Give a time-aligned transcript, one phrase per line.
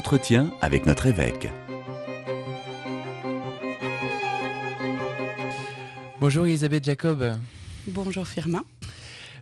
[0.00, 1.50] L'entretien avec notre évêque.
[6.18, 7.36] Bonjour Elisabeth Jacob.
[7.86, 8.64] Bonjour Firmin.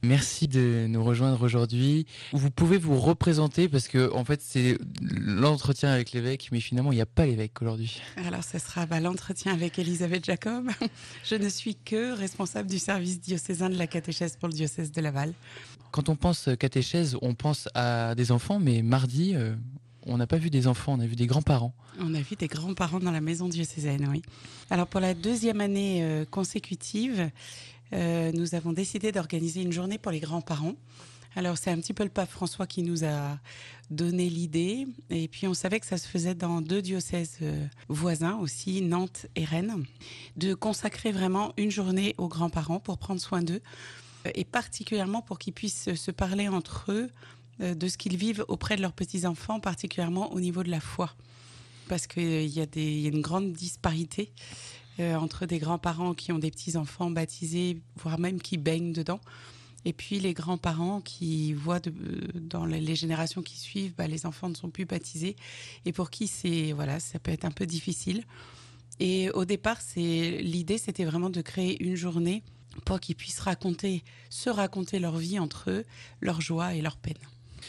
[0.02, 2.06] Merci de nous rejoindre aujourd'hui.
[2.32, 6.96] Vous pouvez vous représenter parce que en fait c'est l'entretien avec l'évêque, mais finalement il
[6.96, 8.02] n'y a pas l'évêque aujourd'hui.
[8.26, 10.70] Alors ce sera bah, l'entretien avec Elisabeth Jacob.
[11.24, 15.00] Je ne suis que responsable du service diocésain de la catéchèse pour le diocèse de
[15.00, 15.34] Laval.
[15.92, 19.54] Quand on pense catéchèse, on pense à des enfants, mais mardi, euh,
[20.08, 21.74] on n'a pas vu des enfants, on a vu des grands-parents.
[22.00, 24.22] On a vu des grands-parents dans la maison diocésaine, oui.
[24.70, 27.30] Alors pour la deuxième année euh, consécutive,
[27.92, 30.74] euh, nous avons décidé d'organiser une journée pour les grands-parents.
[31.36, 33.38] Alors c'est un petit peu le pape François qui nous a
[33.90, 34.86] donné l'idée.
[35.10, 39.26] Et puis on savait que ça se faisait dans deux diocèses euh, voisins aussi, Nantes
[39.36, 39.84] et Rennes,
[40.36, 43.60] de consacrer vraiment une journée aux grands-parents pour prendre soin d'eux
[44.34, 47.10] et particulièrement pour qu'ils puissent se parler entre eux
[47.60, 51.14] de ce qu'ils vivent auprès de leurs petits-enfants, particulièrement au niveau de la foi.
[51.88, 54.30] Parce qu'il y, a une grande disparité
[55.00, 59.20] euh, entre des grands-parents qui ont des petits-enfants baptisés, voire même qui baignent dedans,
[59.84, 61.80] et puis les grands-parents qui voient
[62.34, 65.36] dans les générations qui suivent, bah, les enfants ne sont plus baptisés,
[65.84, 68.24] et pour qui c'est voilà, ça peut être un peu difficile.
[68.98, 72.42] Et au départ, l'idée, c'était vraiment de créer une journée
[72.84, 75.84] pour qu'ils puissent raconter, se raconter leur vie entre eux,
[76.20, 77.18] leur joie et leur peine.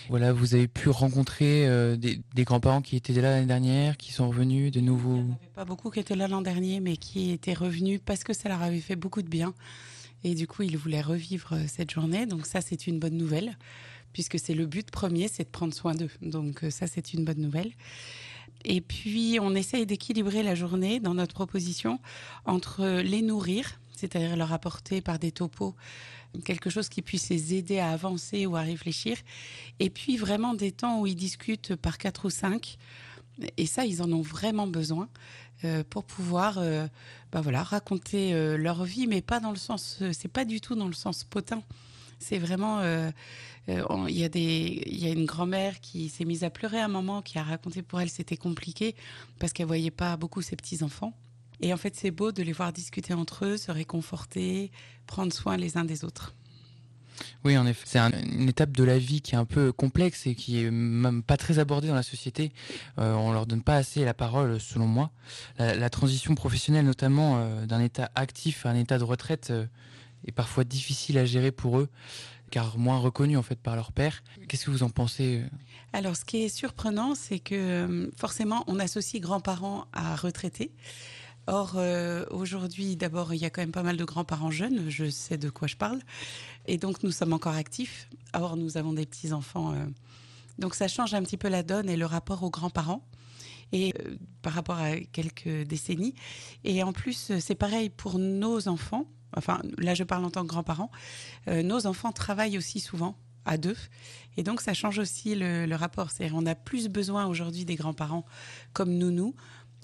[0.10, 4.30] Voilà, vous avez pu rencontrer euh, des, grands-parents qui étaient là l'année dernière, qui sont
[4.30, 5.18] revenus de nouveau.
[5.18, 8.00] Il n'y en avait pas beaucoup qui étaient là l'an dernier, mais qui étaient revenus
[8.04, 9.54] parce que ça leur avait fait beaucoup de bien.
[10.24, 12.26] Et du coup, ils voulaient revivre euh, cette journée.
[12.26, 13.58] Donc ça, c'est une bonne nouvelle,
[14.14, 16.12] puisque c'est le but premier, c'est de prendre soin d'eux.
[16.22, 17.72] Donc euh, ça, c'est une bonne nouvelle.
[18.66, 22.00] Et puis, on essaye d'équilibrer la journée dans notre proposition
[22.46, 25.76] entre les nourrir, c'est-à-dire leur apporter par des topos
[26.46, 29.18] quelque chose qui puisse les aider à avancer ou à réfléchir.
[29.80, 32.78] Et puis vraiment des temps où ils discutent par quatre ou cinq.
[33.58, 35.10] Et ça, ils en ont vraiment besoin
[35.66, 36.88] euh, pour pouvoir, euh,
[37.32, 40.76] bah voilà, raconter euh, leur vie, mais pas dans le sens, c'est pas du tout
[40.76, 41.62] dans le sens potin.
[42.18, 42.82] C'est vraiment,
[43.68, 47.22] il y a y a une grand-mère qui s'est mise à pleurer à un moment,
[47.22, 48.94] qui a raconté pour elle c'était compliqué
[49.40, 51.14] parce qu'elle voyait pas beaucoup ses petits enfants.
[51.62, 54.72] Et en fait, c'est beau de les voir discuter entre eux, se réconforter,
[55.08, 56.36] prendre soin les uns des autres.
[57.44, 60.36] Oui, en effet, c'est une étape de la vie qui est un peu complexe et
[60.36, 62.52] qui est même pas très abordée dans la société.
[62.98, 65.12] Euh, on leur donne pas assez la parole, selon moi.
[65.58, 69.66] La, transition professionnelle, notamment euh, d'un état actif à un état de retraite, euh,
[70.26, 71.90] est parfois difficile à gérer pour eux,
[72.52, 74.24] car moins reconnus en fait par leur père.
[74.48, 75.44] Qu'est-ce que vous en pensez
[75.94, 80.72] Alors, ce qui est surprenant, c'est que forcément, on associe grands-parents à retraités.
[81.52, 85.10] Or, euh, aujourd'hui, d'abord, il y a quand même pas mal de grands-parents jeunes, je
[85.10, 86.00] sais de quoi je parle.
[86.68, 88.08] Et donc, nous sommes encore actifs.
[88.36, 89.74] Or, nous avons des petits-enfants.
[89.74, 89.86] Euh.
[90.60, 93.04] donc, ça change un petit peu la donne et le rapport aux grands-parents.
[93.72, 96.14] Et euh, par rapport à quelques décennies.
[96.66, 99.08] Et en plus, c'est pareil pour nos enfants.
[99.36, 100.92] Enfin, là, je parle en tant que grands-parents.
[101.48, 103.78] nos enfants travaillent aussi souvent à deux.
[104.38, 106.12] Et donc, ça change aussi le, rapport.
[106.12, 108.26] C'est-à-dire, on a plus besoin aujourd'hui des grands-parents
[108.74, 109.34] comme nous-nous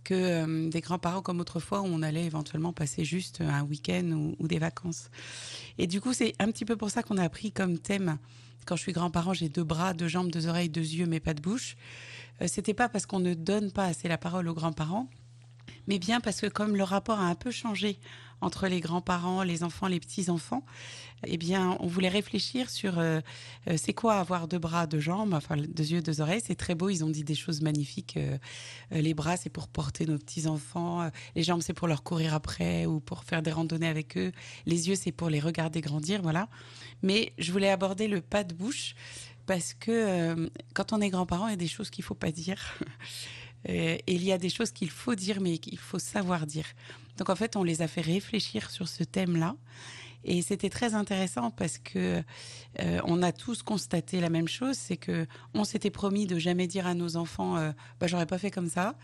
[0.05, 4.47] que euh, des grands-parents comme autrefois où on allait éventuellement passer juste un week-end ou,
[4.47, 5.09] des vacances.
[5.77, 8.17] Et du coup, c'est un petit peu pour ça qu'on a pris comme thème.
[8.66, 11.33] Quand je suis grand-parent, j'ai deux bras, deux jambes, deux oreilles, deux yeux, mais pas
[11.33, 11.75] de bouche.
[12.41, 15.09] Euh, c'était pas parce qu'on ne donne pas assez la parole aux grands-parents,
[15.88, 17.99] mais bien parce que comme le rapport a un peu changé
[18.41, 20.63] entre les grands-parents, les enfants, les petits-enfants,
[21.28, 23.22] eh bien, on voulait réfléchir sur euh,
[23.68, 26.41] euh, c'est quoi avoir deux bras, deux jambes, enfin deux yeux, deux oreilles.
[26.46, 26.90] C'est très beau.
[26.90, 28.18] Ils ont dit des choses magnifiques.
[28.18, 28.38] Euh,
[28.91, 31.09] les bras, c'est pour porter nos petits-enfants.
[31.35, 34.31] les jambes, c'est pour leur courir après ou pour faire des randonnées avec eux.
[34.66, 36.50] Les yeux, c'est pour les regarder grandir, voilà.
[37.02, 38.96] Mais je voulais aborder le pas de bouche
[39.46, 42.78] parce que quand on est grand-parent, il y a des choses qu'il faut pas dire.
[43.66, 46.66] et il y a des choses qu'il faut dire, mais qu'il faut savoir dire.
[47.17, 49.55] Donc en fait, on les a fait réfléchir sur ce thème-là.
[50.28, 52.23] Et c'était très intéressant parce que
[52.79, 56.66] euh, on a tous constaté la même chose, c'est que on s'était promis de jamais
[56.66, 58.95] dire à nos enfants, euh, bah j'aurais pas fait comme ça.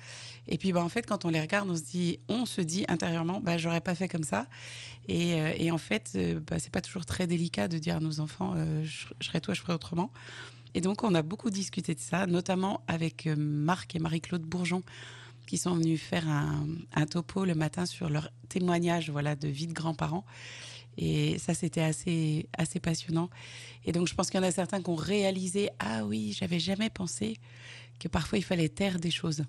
[0.47, 2.85] Et puis bah en fait, quand on les regarde, on se dit, on se dit
[2.87, 4.47] intérieurement, bah j'aurais pas fait comme ça.
[5.07, 8.19] Et, euh, et en fait, bah, c'est pas toujours très délicat de dire à nos
[8.19, 10.11] enfants, je, je serais toi, je ferais autrement.
[10.73, 14.81] Et donc on a beaucoup discuté de ça, notamment avec Marc et Marie-Claude Bourgeon
[15.47, 19.73] qui sont venus faire un, topo le matin sur leur témoignage voilà, de vie de
[19.73, 20.25] grands-parents.
[20.97, 23.29] Et ça, c'était assez, assez passionnant.
[23.85, 26.59] Et donc, je pense qu'il y en a certains qui ont réalisé Ah oui, j'avais
[26.59, 27.37] jamais pensé
[27.99, 29.43] que parfois il fallait taire des choses.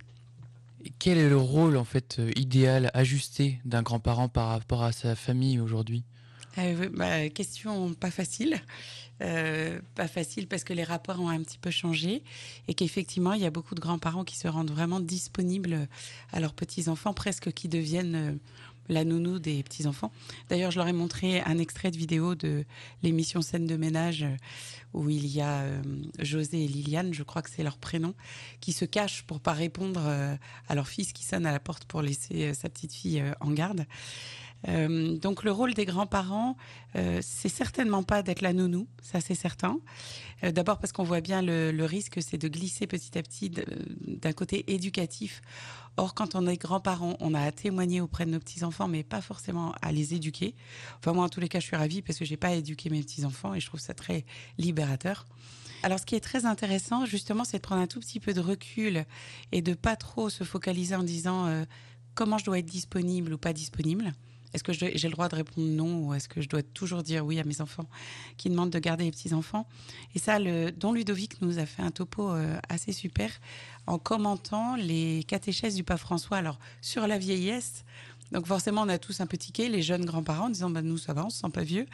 [0.99, 5.17] quel est le rôle, en fait, euh, idéal, ajusté d'un grand-parent par rapport à sa
[5.17, 6.05] famille aujourd'hui?
[6.59, 8.61] Euh, question pas facile.
[9.21, 12.25] Euh, pas facile parce que les rapports ont un petit peu changé
[12.67, 15.87] et qu'effectivement, il y a beaucoup de grands-parents qui se rendent vraiment disponibles
[16.33, 18.33] à leurs petits-enfants, presque qui deviennent euh,
[18.89, 20.11] la nounou des petits-enfants.
[20.49, 22.65] D'ailleurs, je leur ai montré un extrait de vidéo de
[23.05, 24.27] l'émission Scène de ménage
[24.93, 25.65] où il y a
[26.19, 28.13] José et Liliane, je crois que c'est leur prénom,
[28.61, 30.03] qui se cachent pour pas répondre
[30.69, 33.87] à leur fils qui sonne à la porte pour laisser sa petite fille en garde.
[34.69, 36.57] Euh, donc le rôle des grands-parents,
[36.97, 39.79] euh, c'est certainement pas d'être la nounou, ça c'est certain.
[40.45, 44.33] Euh, d'abord parce qu'on voit bien le, risque, c'est de glisser petit à petit d'un
[44.33, 45.43] côté éducatif.
[45.97, 49.21] Or, quand on est grands-parents, on a à témoigner auprès de nos petits-enfants, mais pas
[49.21, 50.55] forcément à les éduquer.
[50.99, 53.03] Enfin, moi, en tous les cas, je suis ravie parce que j'ai pas éduqué mes
[53.03, 54.25] petits-enfants et je trouve ça très
[54.57, 55.27] libérateur.
[55.83, 58.41] Alors, ce qui est très intéressant, justement, c'est de prendre un tout petit peu de
[58.41, 59.05] recul
[59.51, 61.65] et de pas trop se focaliser en disant
[62.15, 64.13] comment je dois être disponible ou pas disponible.
[64.53, 67.25] Est-ce que j'ai le droit de répondre non ou est-ce que je dois toujours dire
[67.25, 67.87] oui à mes enfants
[68.37, 69.67] qui demandent de garder les petits-enfants?
[70.15, 73.31] Et ça, le Don Ludovic nous a fait un topo euh, assez super
[73.87, 76.37] en commentant les catéchèses du pape François.
[76.37, 77.85] Alors, sur la vieillesse,
[78.33, 80.99] donc forcément, on a tous un peu tiqué, les jeunes grands-parents, en disant bah, nous,
[80.99, 81.87] ça va, on se sent pas vieux.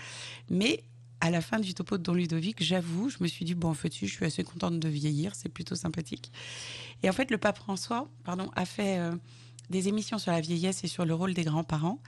[0.51, 0.85] Mais
[1.21, 3.75] à la fin du topo de Don Ludovic, j'avoue, je me suis dit, bon, en
[3.75, 6.31] fait, je suis assez contente de vieillir, c'est plutôt sympathique.
[7.03, 9.17] Et en fait, le pape François pardon, a fait euh,
[9.71, 12.01] des émissions sur la vieillesse et sur le rôle des grands-parents.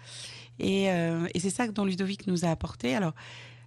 [0.62, 2.94] Euh, et, c'est ça que Don Ludovic nous a apporté.
[2.94, 3.14] Alors,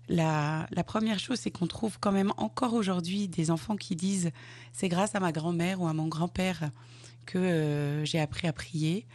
[0.09, 4.31] la, première chose, c'est qu'on trouve quand même encore aujourd'hui des enfants qui disent
[4.73, 6.69] c'est grâce à ma grand-mère ou à mon grand-père
[7.25, 9.07] que euh, j'ai appris à prier.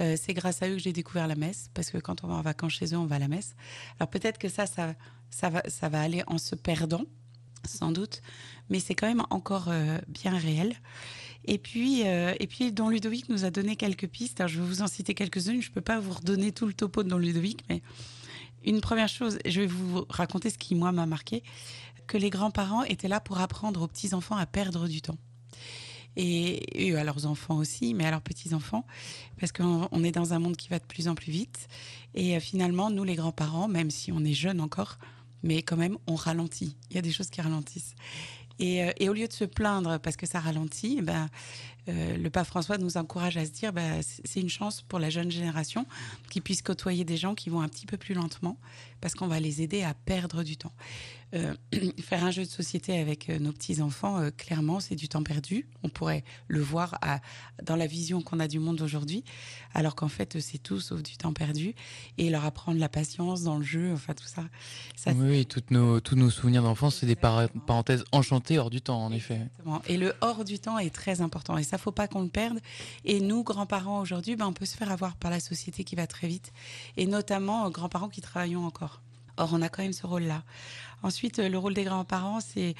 [0.00, 2.34] Euh, c'est grâce à eux que j'ai découvert la messe, parce que quand on va
[2.34, 3.54] en vacances chez eux, on va à la messe.
[3.98, 7.02] Alors peut-être que ça, ça va aller en se perdant,
[7.66, 8.22] sans doute,
[8.70, 9.70] mais c'est quand même encore
[10.08, 10.74] bien réel.
[11.46, 14.46] Et puis, euh, et puis, Don Ludovic nous a donné quelques pistes.
[14.46, 15.62] Je vais vous en citer quelques-unes.
[15.62, 17.82] Je ne peux pas vous redonner tout le topo de Don Ludovic, mais
[18.64, 21.42] une première chose, je vais vous raconter ce qui, moi, m'a marqué,
[22.06, 25.18] que les grands-parents étaient là pour apprendre aux petits-enfants à perdre du temps.
[26.16, 28.84] Et, à leurs enfants aussi, mais à leurs petits-enfants,
[29.38, 31.68] parce qu'on est dans un monde qui va de plus en plus vite.
[32.14, 34.98] Et euh, finalement, nous, les grands-parents, même si on est jeunes encore,
[35.42, 36.76] mais quand même, on ralentit.
[36.90, 37.94] Il y a des choses qui ralentissent.
[38.60, 41.28] Euh, et, au lieu de se plaindre parce que ça ralentit, eh ben,
[41.88, 45.08] euh, le pape François nous encourage à se dire bah, c'est une chance pour la
[45.08, 45.86] jeune génération
[46.30, 48.58] qui puisse côtoyer des gens qui vont un petit peu plus lentement
[49.00, 50.72] parce qu'on va les aider à perdre du temps.
[51.34, 51.54] Euh,
[52.00, 55.68] faire un jeu de société avec euh, nos petits-enfants, euh, clairement, c'est du temps perdu.
[55.82, 57.20] On pourrait le voir à,
[57.62, 59.24] dans la vision qu'on a du monde aujourd'hui,
[59.72, 61.74] alors qu'en fait, c'est tout sauf du temps perdu.
[62.18, 64.44] Et leur apprendre la patience dans le jeu, enfin tout ça.
[64.96, 69.04] ça oui, toutes nos, tous nos souvenirs d'enfance, c'est des parenthèses enchantées hors du temps,
[69.04, 69.40] en effet.
[69.86, 71.56] Et le hors du temps est très important.
[71.58, 72.58] Et ça, faut pas qu'on le perde.
[73.04, 76.06] Et nous, grands-parents, aujourd'hui, ben, on peut se faire avoir par la société qui va
[76.06, 76.52] très vite.
[76.96, 79.00] Et notamment, grands-parents qui travaillons encore.
[79.36, 80.44] Or, on a quand même ce rôle-là.
[81.02, 82.74] Ensuite, le rôle des grands-parents, c'est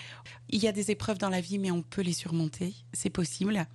[0.49, 2.75] il y a des épreuves dans la vie, mais on peut les surmonter.
[2.93, 3.67] C'est possible.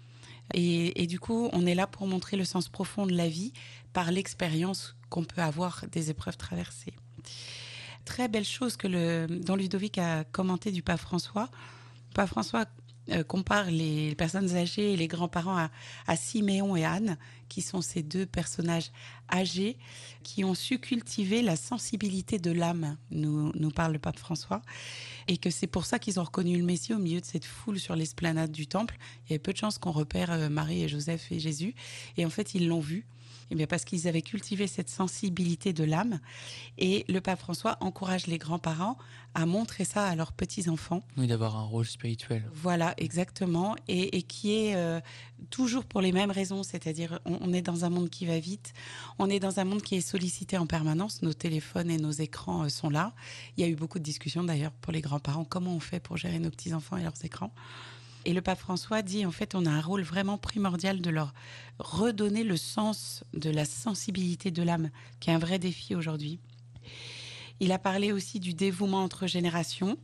[0.53, 3.51] Et, du coup, on est là pour montrer le sens profond de la vie
[3.93, 6.93] par l'expérience qu'on peut avoir des épreuves traversées.
[8.05, 11.49] Très belle chose que le, dont Ludovic a commenté du pape François.
[12.13, 12.65] Pape François
[13.11, 15.69] euh, compare les personnes âgées et les grands-parents
[16.07, 17.17] à, Siméon et Anne,
[17.49, 18.91] qui sont ces deux personnages
[19.31, 19.77] âgés
[20.23, 24.61] qui ont su cultiver la sensibilité de l'âme, nous, nous parle le pape François,
[25.27, 27.79] et que c'est pour ça qu'ils ont reconnu le Messie au milieu de cette foule
[27.79, 28.97] sur l'esplanade du temple.
[29.25, 31.75] Il y avait peu de chances qu'on repère euh, Marie et Joseph et Jésus,
[32.17, 33.05] et en fait ils l'ont vu.
[33.51, 36.19] Eh bien parce qu'ils avaient cultivé cette sensibilité de l'âme.
[36.77, 38.97] Et le pape François encourage les grands-parents
[39.35, 41.03] à montrer ça à leurs petits-enfants.
[41.17, 42.43] Oui, d'avoir un rôle spirituel.
[42.53, 43.75] Voilà, exactement.
[43.87, 45.01] Et, qui est euh,
[45.49, 48.73] toujours pour les mêmes raisons, c'est-à-dire on, est dans un monde qui va vite,
[49.19, 52.63] on est dans un monde qui est sollicité en permanence, nos téléphones et nos écrans
[52.63, 53.13] euh, sont là.
[53.57, 56.17] Il y a eu beaucoup de discussions d'ailleurs pour les grands-parents, comment on fait pour
[56.17, 57.53] gérer nos petits-enfants et leurs écrans?
[58.25, 61.33] Et le pape François dit, en fait, on a un rôle vraiment primordial de leur
[61.77, 64.89] redonner le sens de la sensibilité de l'âme,
[65.19, 66.39] qui est un vrai défi aujourd'hui.
[67.59, 69.97] Il a parlé aussi du dévouement entre générations.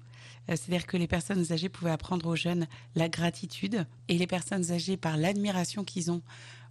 [0.50, 4.72] Euh, c'est-à-dire que les personnes âgées pouvaient apprendre aux jeunes la gratitude et les personnes
[4.72, 6.22] âgées, par l'admiration qu'ils ont,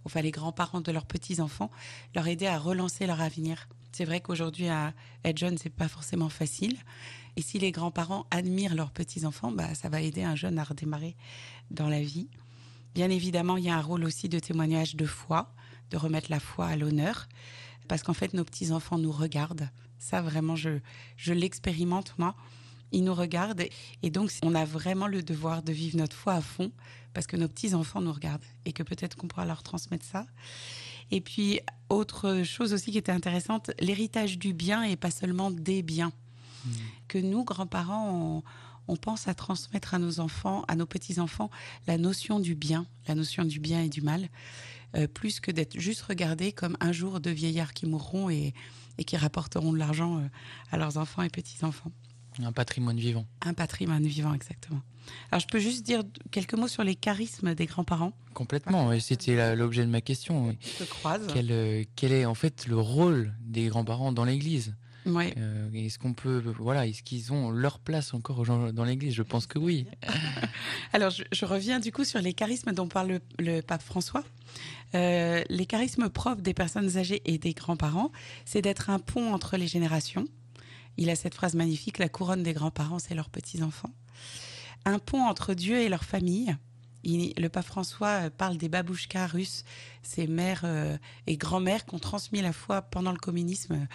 [0.05, 1.69] enfin les grands-parents de leurs petits-enfants,
[2.15, 3.67] leur aider à relancer leur avenir.
[3.91, 4.67] C'est vrai qu'aujourd'hui,
[5.23, 6.77] être jeune, c'est pas forcément facile.
[7.35, 11.15] Et si les grands-parents admirent leurs petits-enfants, bah, ça va aider un jeune à redémarrer
[11.69, 12.29] dans la vie.
[12.93, 15.53] Bien évidemment, il y a un rôle aussi de témoignage de foi,
[15.91, 17.27] de remettre la foi à l'honneur,
[17.87, 19.69] parce qu'en fait, nos petits-enfants nous regardent.
[19.97, 20.79] Ça, vraiment, je,
[21.15, 22.35] je l'expérimente, moi.
[22.93, 23.63] Ils nous regardent
[24.03, 26.73] et donc on a vraiment le devoir de vivre notre foi à fond
[27.13, 30.25] parce que nos petits-enfants nous regardent et que peut-être qu'on pourra leur transmettre ça.
[31.09, 31.59] Et puis,
[31.91, 36.11] autre chose aussi qui était intéressante, l'héritage du bien et pas seulement des biens.
[36.65, 36.69] Mmh.
[37.07, 38.43] Que nous, grands-parents,
[38.87, 41.49] on, pense à transmettre à nos enfants, à nos petits-enfants,
[41.87, 44.27] la notion du bien, la notion du bien et du mal,
[44.95, 48.53] euh, plus que d'être juste regardés comme un jour de vieillards qui mourront et,
[48.97, 50.27] et qui rapporteront de l'argent euh,
[50.71, 51.91] à leurs enfants et petits-enfants.
[52.41, 53.25] Un patrimoine vivant.
[53.41, 54.81] Un patrimoine vivant, exactement.
[55.31, 58.13] Alors, je peux juste dire quelques mots sur les charismes des grands-parents.
[58.33, 60.55] Complètement, c'était l'objet de ma question.
[60.79, 61.27] Je croise.
[61.33, 64.75] Quel, euh, quel, est en fait le rôle des grands-parents dans l'Église?
[65.05, 65.33] Ouais.
[65.37, 69.13] Euh, est-ce qu'on peut, voilà, est-ce qu'ils ont leur place encore dans l'Église?
[69.13, 69.87] Je pense que oui.
[70.93, 74.23] Alors, je, reviens du coup sur les charismes dont parle le, pape François.
[74.93, 78.11] Euh, les charismes propres des personnes âgées et des grands-parents,
[78.45, 80.25] c'est d'être un pont entre les générations.
[80.97, 83.91] Il a cette phrase magnifique la couronne des grands-parents, c'est leurs petits-enfants
[84.85, 86.55] un pont entre Dieu et leur famille.
[87.03, 89.63] le pape François euh, parle des babouchkas russes,
[90.03, 93.85] ces mères euh, et grand-mères qui ont transmis la foi pendant le communisme euh,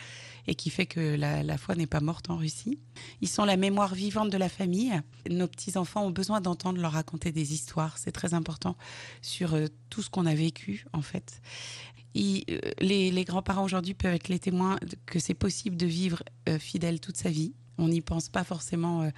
[0.48, 2.78] et qui fait que la, foi n'est pas morte en Russie.
[3.20, 5.00] Ils sont la mémoire vivante de la famille.
[5.28, 7.98] Nos petits-enfants ont besoin d'entendre leur raconter des histoires.
[7.98, 8.76] C'est très important
[9.22, 9.56] sur
[9.90, 11.40] tout ce qu'on a vécu, en fait.
[12.80, 16.22] Les, grands-parents aujourd'hui peuvent être les témoins que c'est possible de vivre
[16.58, 19.10] fidèle toute sa vie on n'y pense pas forcément euh,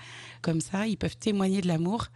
[0.43, 0.87] comme ça.
[0.87, 2.09] Ils peuvent témoigner de l'amour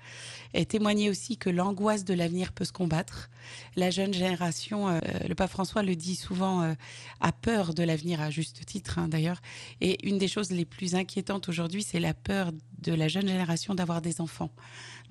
[0.55, 3.31] et témoigner aussi que l'angoisse de l'avenir peut se combattre.
[3.77, 6.75] La jeune génération, euh, le pape François le dit souvent, euh,
[7.21, 9.41] a peur de l'avenir à juste titre hein, d'ailleurs.
[9.81, 13.75] Et une des choses les plus inquiétantes aujourd'hui, c'est la peur de la jeune génération
[13.75, 14.51] d'avoir des enfants.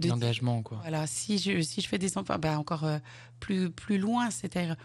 [0.04, 0.80] L'engagement, quoi.
[0.82, 2.86] Voilà, si je, si je fais des enfants, ben encore
[3.40, 4.75] plus, plus loin, c'est-à-dire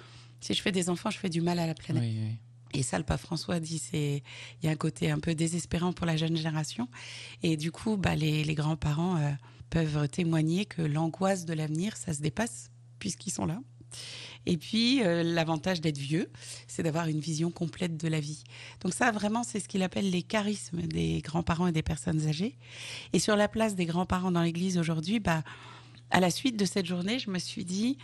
[0.41, 2.03] si je fais des enfants, je fais du mal à la planète.
[2.03, 2.39] Oui, oui.
[2.75, 4.23] Et ça, le pape François dit, c'est
[4.63, 6.89] il y a un côté un peu désespérant pour la jeune génération.
[7.43, 9.31] Et du coup, bah, les, grands-parents euh,
[9.71, 13.61] peuvent témoigner que l'angoisse de l'avenir, ça se dépasse puisqu'ils sont là.
[14.47, 16.31] Et puis, euh, l'avantage d'être vieux,
[16.69, 18.45] c'est d'avoir une vision complète de la vie.
[18.81, 22.57] Donc ça, vraiment, c'est ce qu'il appelle les charismes des grands-parents et des personnes âgées.
[23.13, 25.43] Et sur la place des grands-parents dans l'Église aujourd'hui, bah,
[26.11, 27.99] à la suite de cette journée, je me suis dit,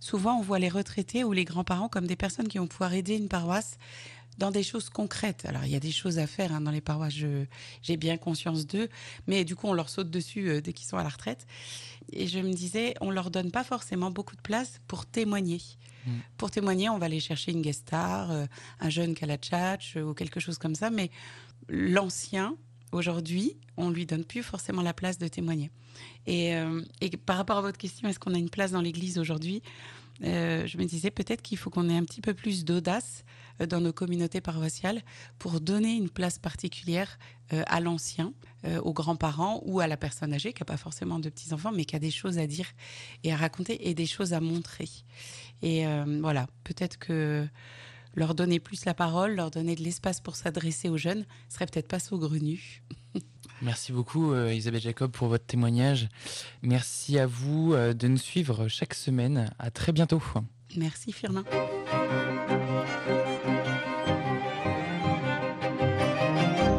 [0.00, 3.16] souvent on voit les retraités ou les grands-parents comme des personnes qui vont pouvoir aider
[3.16, 3.78] une paroisse
[4.38, 5.44] dans des choses concrètes.
[5.46, 7.14] Alors, il y a des choses à faire hein, dans les paroisses,
[7.82, 8.88] j'ai bien conscience d'eux,
[9.26, 11.46] mais du coup, on leur saute dessus euh, dès qu'ils sont à la retraite.
[12.12, 15.60] Et je me disais, on leur donne pas forcément beaucoup de place pour témoigner.
[16.06, 16.10] Mm.
[16.36, 18.46] Pour témoigner, on va aller chercher une guest star, euh,
[18.80, 21.10] un jeune Kalachach euh, ou quelque chose comme ça, mais
[21.68, 22.56] l'ancien,
[22.92, 25.70] aujourd'hui, on lui donne plus forcément la place de témoigner.
[26.26, 26.52] Et,
[27.00, 29.62] et par rapport à votre question, est-ce qu'on a une place dans l'Église aujourd'hui
[30.20, 33.24] Je me disais peut-être qu'il faut qu'on ait un petit peu plus d'audace
[33.60, 35.02] euh, dans nos communautés paroissiales
[35.38, 37.18] pour donner une place particulière
[37.52, 38.32] euh, à l'ancien,
[38.64, 41.84] euh, aux grands-parents ou à la personne âgée qui n'a pas forcément de petits-enfants, mais
[41.84, 42.66] qui a des choses à dire
[43.24, 44.88] et à raconter et des choses à montrer.
[45.62, 45.84] Et
[46.20, 47.44] voilà, peut-être que
[48.18, 51.88] leur donner plus la parole, leur donner de l'espace pour s'adresser aux jeunes, serait peut-être
[51.88, 52.82] pas saugrenu.
[53.62, 56.08] Merci beaucoup Isabelle Jacob pour votre témoignage.
[56.62, 59.50] Merci à vous de nous suivre chaque semaine.
[59.58, 60.22] À très bientôt.
[60.76, 61.42] Merci Firmin.